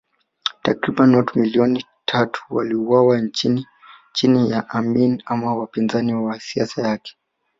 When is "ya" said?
4.51-4.69